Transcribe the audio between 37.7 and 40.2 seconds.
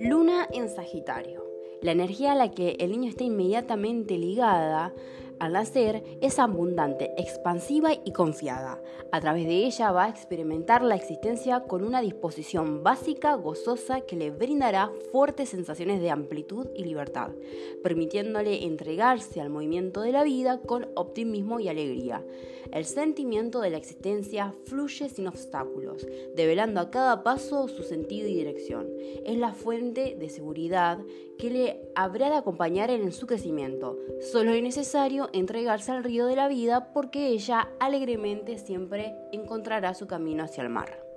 alegremente siempre encontrará su